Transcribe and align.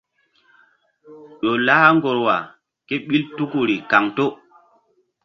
Ƴo 1.41 1.51
lah 1.65 1.83
ŋgorwa 1.95 2.35
kéɓil 2.87 3.23
tukuri 3.35 3.75
kaŋto. 3.89 4.25